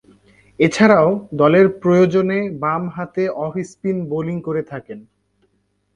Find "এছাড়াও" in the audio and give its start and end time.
0.59-1.09